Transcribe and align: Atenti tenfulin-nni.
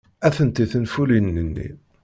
Atenti 0.27 0.63
tenfulin-nni. 0.71 1.69